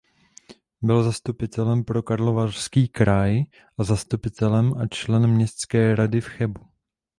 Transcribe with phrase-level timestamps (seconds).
[0.81, 3.43] Byl zastupitelem pro Karlovarský kraj
[3.77, 6.61] a zastupitelem a členem městské rady v Chebu.